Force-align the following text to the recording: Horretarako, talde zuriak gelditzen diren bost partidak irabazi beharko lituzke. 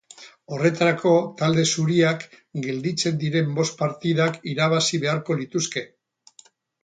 Horretarako, 0.55 1.11
talde 1.41 1.65
zuriak 1.73 2.23
gelditzen 2.63 3.19
diren 3.25 3.53
bost 3.59 3.77
partidak 3.83 4.41
irabazi 4.53 5.03
beharko 5.07 5.37
lituzke. 5.43 5.85